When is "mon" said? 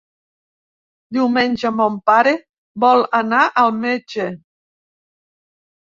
1.81-1.99